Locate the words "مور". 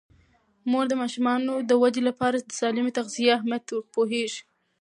0.71-0.85